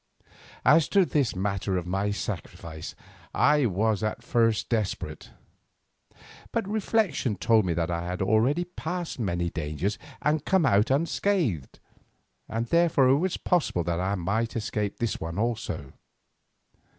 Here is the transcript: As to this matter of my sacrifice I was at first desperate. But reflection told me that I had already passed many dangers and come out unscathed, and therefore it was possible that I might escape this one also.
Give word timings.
As 0.65 0.87
to 0.89 1.05
this 1.05 1.35
matter 1.35 1.77
of 1.77 1.85
my 1.85 2.09
sacrifice 2.09 2.95
I 3.35 3.67
was 3.67 4.01
at 4.01 4.23
first 4.23 4.67
desperate. 4.67 5.29
But 6.51 6.67
reflection 6.67 7.35
told 7.35 7.65
me 7.67 7.73
that 7.73 7.91
I 7.91 8.07
had 8.07 8.19
already 8.19 8.63
passed 8.65 9.19
many 9.19 9.51
dangers 9.51 9.99
and 10.19 10.43
come 10.43 10.65
out 10.65 10.89
unscathed, 10.89 11.77
and 12.49 12.65
therefore 12.65 13.09
it 13.09 13.17
was 13.19 13.37
possible 13.37 13.83
that 13.83 13.99
I 13.99 14.15
might 14.15 14.55
escape 14.55 14.97
this 14.97 15.19
one 15.21 15.37
also. 15.37 15.93